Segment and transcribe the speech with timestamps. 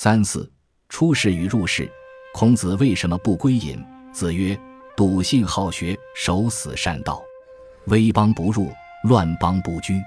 [0.00, 0.48] 三四
[0.88, 1.90] 出世与入世，
[2.32, 3.84] 孔子为什么不归隐？
[4.12, 4.56] 子曰
[4.96, 7.20] ：“笃信好学，守死善道，
[7.86, 8.70] 威邦不入，
[9.02, 10.00] 乱邦不居。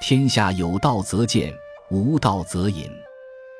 [0.00, 1.52] 天下有道则见，
[1.90, 2.88] 无道则隐。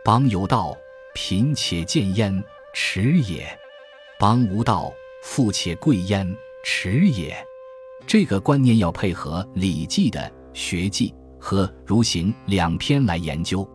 [0.04, 0.76] 邦有道，
[1.12, 2.40] 贫且贱焉，
[2.72, 3.42] 耻也；
[4.16, 4.92] 邦无道，
[5.24, 6.24] 富且贵焉，
[6.62, 7.36] 耻也。”
[8.06, 13.68] 这个观念要配合《礼记》的学记和儒行两篇来研究。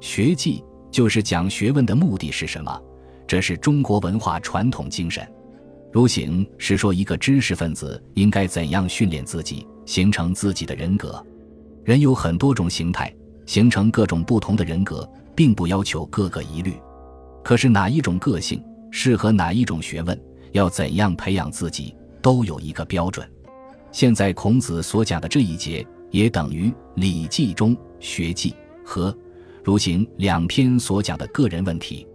[0.00, 0.62] 学记
[0.96, 2.82] 就是讲学问的目的是什么，
[3.26, 5.22] 这是中国文化传统精神。
[5.92, 11.22] 儒行是说一个知识分子应该怎样训练自己，形成自己的人格。
[11.84, 13.14] 人有很多种形态，
[13.44, 16.72] 形成各种不同的人格，并不要求个个一律。
[17.44, 20.18] 可是哪一种个性适合哪一种学问，
[20.52, 23.30] 要怎样培养自己，都有一个标准。
[23.92, 29.12] 现在孔子所讲的这一节，也等于《礼记》中学记和
[29.66, 32.06] 《如行》两篇所讲的个人问题。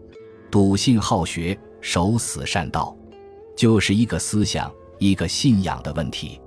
[0.49, 2.95] 笃信好学，守死善道，
[3.57, 6.39] 就是一个思想、一个信仰的问题。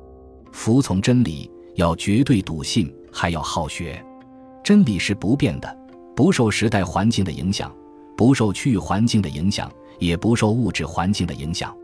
[0.51, 4.03] 服从真理，要绝对笃信，还要好学。
[4.65, 5.79] 真理是不变的，
[6.17, 7.71] 不受时代环境的影响，
[8.17, 11.77] 不受区域环境的影响，也不受物质环境的影响。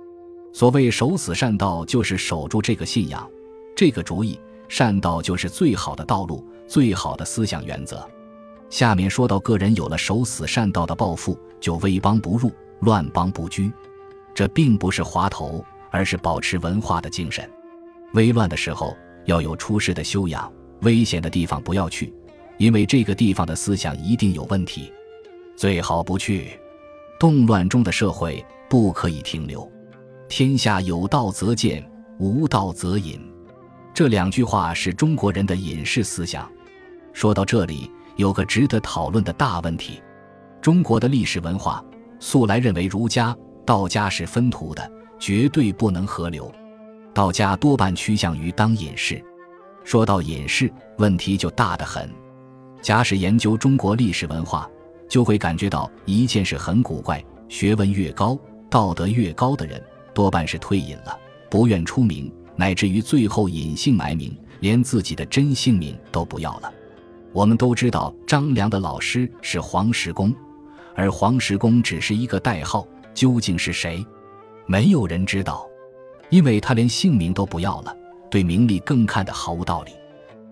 [0.50, 3.28] 所谓守死善道，就是守住这个信仰。
[3.76, 8.02] 这个主意，善道就是最好的道路，最好的思想原则。
[8.70, 13.70] 下面说到，个人有了守死善道的抱负，就威邦不入，乱邦不居。
[14.32, 17.48] 这并不是滑头，而是保持文化的精神。
[18.14, 20.50] 危乱的时候要有出世的修养，
[20.82, 22.14] 危险的地方不要去，
[22.58, 24.92] 因为这个地方的思想一定有问题，
[25.56, 26.58] 最好不去。
[27.18, 29.70] 动乱中的社会不可以停留。
[30.28, 31.84] 天下有道则见，
[32.20, 33.20] 无道则隐。
[33.92, 36.50] 这两句话是中国人的隐士思想。
[37.12, 37.90] 说到这里，
[38.20, 39.98] 有个值得讨论的大问题：
[40.60, 41.82] 中国的历史文化
[42.18, 46.52] 素来认为儒家、道家是分途的，绝对不能合流。
[47.14, 49.24] 道家多半趋向于当隐士。
[49.84, 52.10] 说到隐士，问题就大得很。
[52.82, 54.68] 假使研究中国历史文化，
[55.08, 61.18] 就会感觉到一件事很古怪：学问越高、道德越高的人，多半是退隐了，
[61.50, 62.30] 不愿出名。
[62.54, 66.70] 乃至于最后隐姓埋名，连自己的真姓名都不要了。
[67.32, 70.34] 我们都知道张良的老师是黄石公，
[70.94, 74.04] 而黄石公只是一个代号，究竟是谁，
[74.66, 75.66] 没有人知道，
[76.28, 77.96] 因为他连姓名都不要了，
[78.30, 79.92] 对名利更看得毫无道理。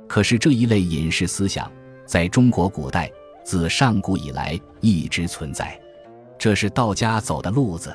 [0.06, 1.70] 可是这一类隐士思想，
[2.06, 3.10] 在中国古代
[3.44, 5.80] 自上古以来一直存在，
[6.38, 7.94] 这是道家走的路子。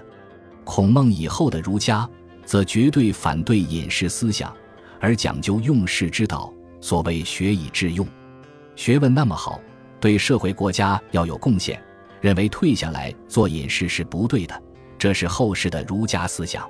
[0.63, 2.09] 孔孟以后的儒家。
[2.45, 4.53] 则绝对反对隐士思想，
[4.99, 6.51] 而讲究用世之道。
[6.81, 8.05] 所谓学以致用，
[8.75, 9.59] 学问那么好，
[9.99, 11.81] 对社会国家要有贡献，
[12.21, 14.63] 认为退下来做隐士是不对的。
[14.97, 16.69] 这是后世的儒家思想，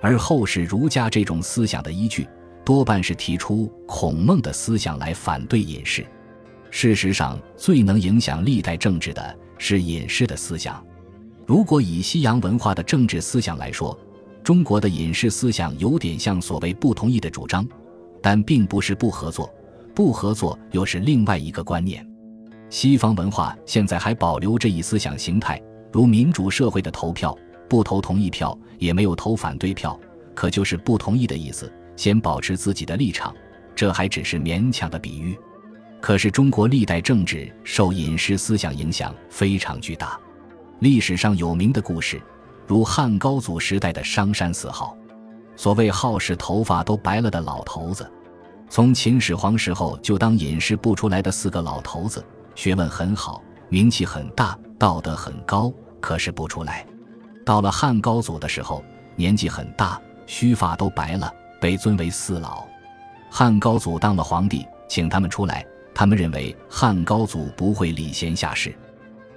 [0.00, 2.26] 而后世儒家这种思想的依据，
[2.64, 6.06] 多半是提出孔孟的思想来反对隐士。
[6.70, 10.84] 事实上，最能影响历代政治的是隐士的思想。
[11.46, 13.98] 如果以西洋文化的政治思想来说，
[14.42, 17.66] 中国的隐士思想有点像所谓不同意的主张，
[18.22, 19.52] 但并不是不合作，
[19.98, 22.08] 不合作又是另外一个观念。
[22.70, 25.60] 西方文化现在还保留这一思想形态，
[25.90, 27.36] 如民主社会的投票，
[27.68, 29.98] 不投同意票，也没有投反对票，
[30.36, 33.34] 可就是不同意的意思，先保持自己的立场。
[33.74, 35.36] 这还只是勉强的比喻，
[36.00, 40.16] 可是中国历代政治受隐士思想影响非常巨大，
[40.78, 42.22] 历史上有名的故事。
[42.68, 44.96] 如汉高祖时代的商山四号，
[45.56, 48.08] 所谓好是头发都白了的老头子，
[48.70, 52.24] 从秦始皇时候就当隐士不出来的四个老头子，
[52.54, 56.86] 学问很好，名气很大，道德很高，可是不出来。
[57.46, 58.84] 到了汉高祖的时候，
[59.16, 62.66] 年纪很大，须发都白了，被尊为四老。
[63.30, 68.74] 汉高祖当了皇帝，请他们出来，他们认为汉高祖不会礼贤下士，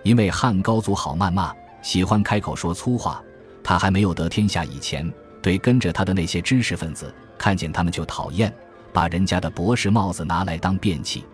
[0.03, 1.53] 因为汉高祖好谩骂。
[1.81, 3.23] 喜欢开口说粗话，
[3.63, 5.11] 他还没有得天下以前，
[5.41, 8.53] 对跟着他的那些知识分子，看见他们就讨厌，
[8.93, 11.25] 把人家的博士帽子拿来当便器。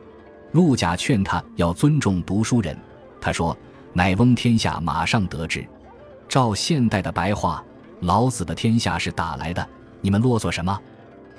[0.54, 2.78] 陆贾劝他要尊重读书人，
[3.20, 3.56] 他说
[3.94, 5.66] ：“乃翁天下马上得之。”
[6.28, 7.64] 照现代的白话，
[8.02, 9.68] 老子的天下是打来的，
[10.02, 10.78] 你们啰嗦什么？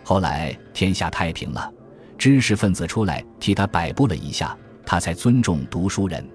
[0.05, 1.73] 后来天下太平了，
[2.17, 6.26] 知识分子出来替他摆布了一下，他才尊重读书人。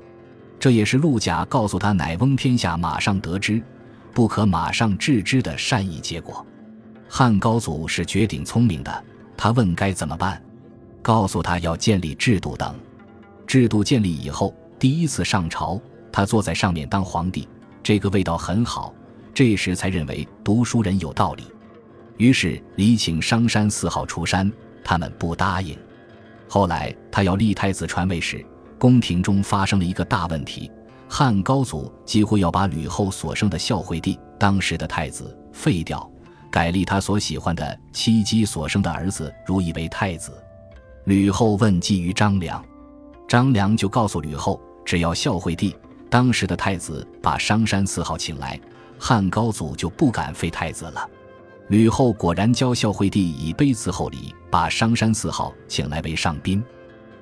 [0.60, 3.62] 这也是陆贾告诉他“乃翁天下马上得之，
[4.14, 6.46] 不可马上治之”的善意结果。
[7.10, 9.04] 汉高祖是绝顶聪明的，
[9.36, 10.42] 他问该怎么办，
[11.02, 12.76] 告诉他要建立制度等。
[13.46, 15.80] 制度建立以后，第一次上朝，
[16.12, 17.48] 他坐在上面当皇帝，
[17.82, 18.94] 这个味道很好。
[19.34, 21.44] 这时才认为读书人有道理，
[22.18, 24.52] 于是李请商山四号出山，
[24.84, 25.76] 他们不答应。
[26.48, 28.46] 后来他要立太子传位时，
[28.78, 30.72] 宫廷中发生了一个大问题：
[31.10, 36.08] 汉高祖几乎要把吕后所生的孝惠帝当时的太子废掉，
[36.54, 40.32] 改立他所喜欢的戚姬所生的儿子如意为太子。
[41.06, 42.64] 吕后问计于张良，
[43.28, 45.76] 张良就告诉吕后，只要孝惠帝
[46.12, 48.60] 当时的太子把商山四号请来。
[49.00, 51.10] 汉高祖就不敢废太子了。
[51.70, 56.64] 吕后果然教孝惠帝以卑辞厚礼，把商山四号请来为上宾。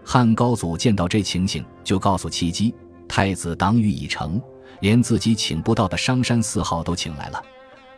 [0.04, 2.75] 汉高祖见到这情形，就告诉戚姬
[3.07, 4.42] ：“太子党羽已成，
[4.81, 7.42] 连自己请不到的商山四号都请来了，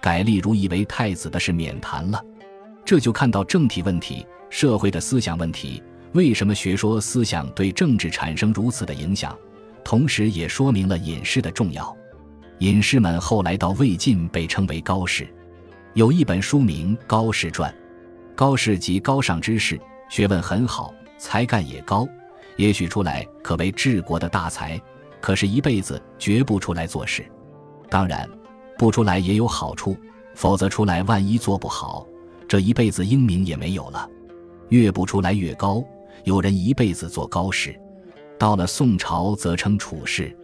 [0.03, 2.21] 改立如意为太子的事免谈了。”
[2.83, 5.81] 这就看到政体问题、社会的思想问题。
[6.11, 9.33] 为什么学说思想对政治产生如此的影响？
[9.81, 11.95] 同时也说明了隐士的重要。
[12.59, 15.25] 隐士们后来到魏晋被称为高士，
[15.93, 17.71] 有一本书名《高士传》。
[18.35, 19.79] 高士即高尚之士，
[20.09, 22.07] 学问很好，才干也高，
[22.57, 24.79] 也许出来可为治国的大才，
[25.21, 27.25] 可是，一辈子绝不出来做事。
[27.89, 28.29] 当然，
[28.77, 29.95] 不出来也有好处，
[30.35, 32.05] 否则出来万一做不好，
[32.47, 34.09] 这一辈子英名也没有了。
[34.69, 35.83] 越不出来越高，
[36.23, 37.79] 有人一辈子做高士，
[38.37, 40.35] 到了宋朝则称处士。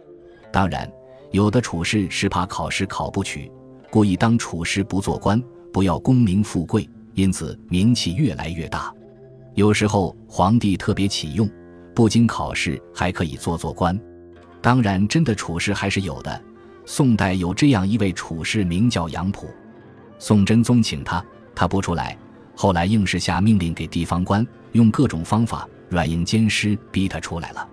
[0.52, 0.90] 当然。
[1.32, 3.48] 有的处士是怕考试考不取，
[3.88, 5.40] 故意当处士不做官，
[5.72, 8.92] 不要功名富贵，因此名气越来越大。
[9.54, 11.48] 有时候皇帝特别启用，
[11.94, 13.96] 不经考试还可以做做官。
[14.60, 16.42] 当然，真的处士还是有的。
[16.92, 19.48] 宋代有这样一位处士，名叫杨浦。
[20.18, 22.18] 宋真宗请他，他不出来。
[22.56, 27.68] 后来硬是下命令给地方官，用各种方法软硬兼施，逼他出来了。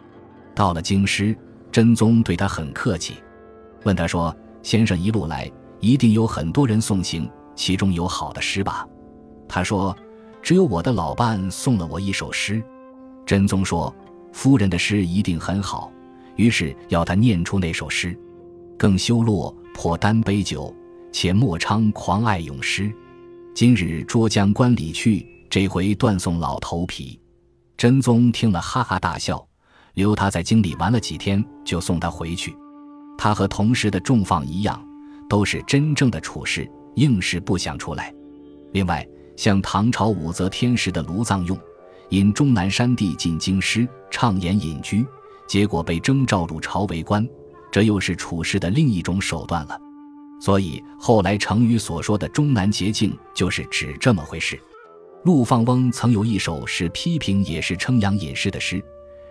[0.53, 1.35] 到了京师，
[1.71, 3.15] 真宗对他很客气。
[3.85, 8.87] 问他说：“先生一路来，一定有很多人送行，其中有好的诗吧？”
[9.49, 9.97] 他说
[10.43, 12.63] ：“只有我的老伴送了我一首诗。”
[13.25, 13.91] 真宗说
[14.31, 15.91] ：“夫人的诗一定很好。”
[16.37, 18.15] 于是要他念出那首诗。
[18.77, 20.73] 更休落破单杯酒，
[21.11, 22.93] 且莫昌狂爱咏诗。
[23.55, 27.19] 今日捉将关里去，这回断送老头皮。
[27.75, 29.45] 真宗听了哈哈大笑，
[29.95, 32.55] 留他在京里玩了几天，就送他回去。
[33.17, 34.79] 他和同时的众放一样，
[35.27, 38.13] 都是真正的处士，硬是不想出来。
[38.73, 41.57] 另外，像唐朝武则天时的卢藏用，
[42.09, 45.03] 因终南山地进京师，畅言隐居，
[45.47, 47.27] 结果被征召入朝为官，
[47.77, 49.79] 这又是处士的另一种手段了。
[50.41, 54.59] 所以后来成语所说的“终南捷径”，就是指这么回事。
[55.25, 58.83] 陆放翁曾有一首是批评也是称扬隐士的诗：“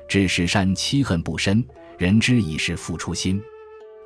[0.08, 1.66] 知石山七恨不深，
[1.98, 3.42] 人知已是复初心。”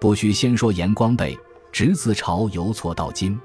[0.00, 1.38] 不须先说严光背，
[1.70, 3.38] 直自嘲由错到今。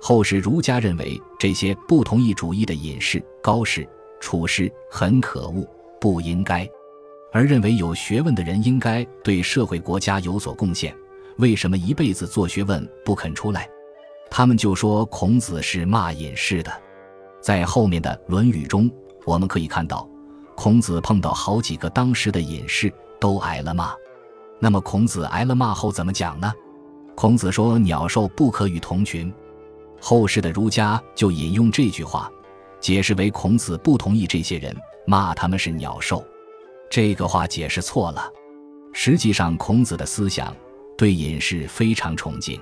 [0.00, 3.84] 后世儒家认为这些不同意主义的隐士、高士、
[4.20, 5.68] 处士很可恶，
[6.00, 6.64] 不应该；
[7.30, 10.94] 而认为有学问的人应该对社会国家有所贡献。
[11.38, 13.68] 为什么一辈子做学问不肯出来？
[14.30, 16.72] 他们就说孔子是骂隐士的。
[17.40, 18.90] 在后面的《论语》中，
[19.24, 20.08] 我们可以看到，
[20.56, 23.94] 孔子碰到好几个当时的隐士，都挨了骂。
[24.58, 26.52] 那么孔子挨了骂后怎么讲呢？
[27.14, 29.32] 孔子说：“鸟兽不可与同群。”
[30.00, 32.30] 后世的儒家就引用这句话，
[32.80, 34.76] 解释为孔子不同意这些人，
[35.06, 36.24] 骂他们是鸟兽。
[36.90, 38.32] 这个话解释错了。
[38.92, 40.56] 实际上，孔子的思想
[40.96, 42.60] 对隐士非常崇敬。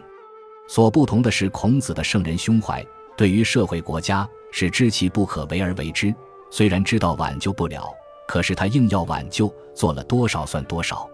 [0.68, 2.84] 所不同的是，孔子的圣人胸怀
[3.16, 6.14] 对于社会国家是知其不可为而为之。
[6.50, 7.88] 虽然知道挽救不了，
[8.26, 11.08] 可是他硬要挽救，做了多少算多少。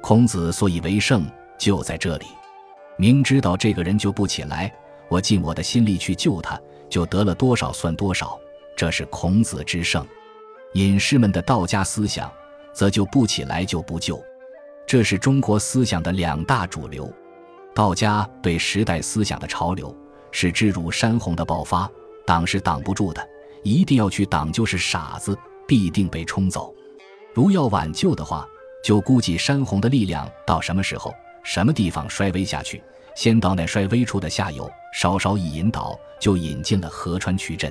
[0.00, 1.24] 孔子所以为圣，
[1.58, 2.26] 就在这里。
[2.96, 4.72] 明知道这个人就不起来，
[5.08, 6.60] 我尽我的心力去救他，
[6.90, 8.38] 就得了多少算多少。
[8.76, 10.04] 这是孔子之圣。
[10.74, 12.30] 隐士们的道家思想，
[12.78, 14.22] 则就不起来就不救。
[14.86, 17.12] 这是中国思想的两大主流。
[17.74, 19.92] 道家对时代思想的潮流，
[20.30, 21.90] 是支如山洪的爆发，
[22.24, 23.28] 挡是挡不住的，
[23.64, 26.72] 一定要去挡就是傻子，必定被冲走。
[27.34, 28.46] 如要挽救的话。
[28.80, 32.80] 就估计山洪的力量到什么时候、什么地方衰微下去，
[33.16, 37.70] 先到那衰微处的下游，稍稍一引导，就引进了河川渠镇。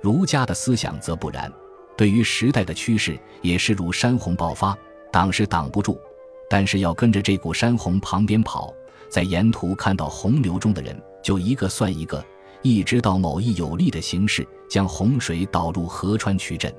[0.00, 1.52] 儒家的思想则不然，
[2.00, 4.74] 对于时代的趋势也是如山洪爆发，
[5.12, 6.00] 挡是挡不住，
[6.48, 8.72] 但是要跟着这股山洪旁边跑，
[9.10, 12.24] 在沿途看到洪流中的人，就一个算一个，
[12.62, 16.74] 一直到某一有利的形式将洪水导入河川渠镇。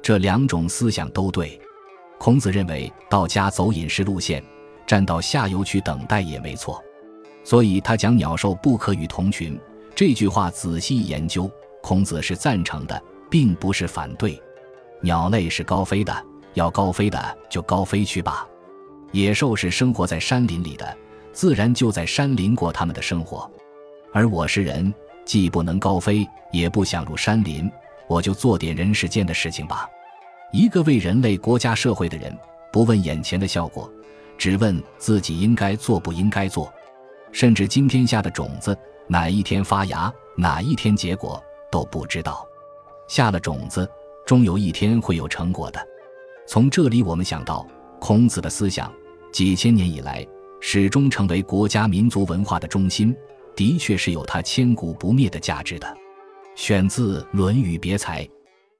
[0.00, 1.60] 这两种思想都对。
[2.16, 4.40] 孔子认为，道家走隐士路线，
[4.86, 6.80] 站到下游去等待也没错。
[7.42, 9.58] 所以他讲鸟兽不可与同群
[9.92, 11.50] 这句话，仔细研究，
[11.82, 14.40] 孔子是赞成的，并不是反对。
[15.02, 18.46] 鸟类是高飞的，要高飞的就高飞去吧。
[19.10, 20.96] 野兽是生活在山林里的，
[21.32, 23.50] 自然就在山林过他们的生活。
[24.12, 24.94] 而我是人，
[25.24, 27.70] 既不能高飞，也不想入山林，
[28.06, 29.88] 我就做点人世间的事情吧。
[30.52, 32.32] 一个为人类、国家、社会的人，
[32.72, 33.90] 不问眼前的效果，
[34.38, 36.72] 只问自己应该做不应该做。
[37.32, 38.76] 甚至今天下的种子，
[39.08, 41.42] 哪一天发芽，哪一天结果
[41.72, 42.46] 都不知道。
[43.08, 43.90] 下了种子，
[44.26, 45.80] 终有一天会有成果的。
[46.46, 47.66] 从这里，我们想到
[48.00, 48.92] 孔子的思想，
[49.32, 50.26] 几千年以来
[50.60, 53.14] 始终成为国家民族文化的中心，
[53.56, 55.96] 的确是有它千古不灭的价值的。
[56.54, 58.24] 选自《论语别裁》。